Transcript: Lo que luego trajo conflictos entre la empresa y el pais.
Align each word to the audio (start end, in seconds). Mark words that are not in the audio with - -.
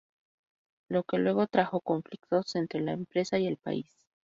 Lo 0.89 1.03
que 1.03 1.19
luego 1.19 1.45
trajo 1.45 1.79
conflictos 1.79 2.55
entre 2.55 2.81
la 2.81 2.91
empresa 2.93 3.37
y 3.37 3.45
el 3.45 3.57
pais. 3.57 4.07